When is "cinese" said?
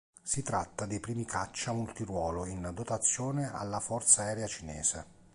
4.47-5.05